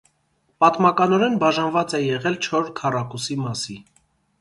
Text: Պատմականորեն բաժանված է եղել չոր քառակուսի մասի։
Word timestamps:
Պատմականորեն 0.63 1.37
բաժանված 1.45 1.95
է 1.99 2.01
եղել 2.07 2.41
չոր 2.49 2.75
քառակուսի 2.83 3.41
մասի։ 3.47 3.83